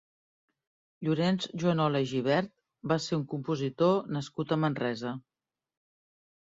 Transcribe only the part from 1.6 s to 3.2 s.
Juanola i Gibert va ser